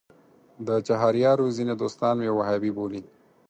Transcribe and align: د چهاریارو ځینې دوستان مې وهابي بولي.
د 0.67 0.69
چهاریارو 0.87 1.53
ځینې 1.57 1.73
دوستان 1.81 2.15
مې 2.21 2.29
وهابي 2.37 2.71
بولي. 2.77 3.01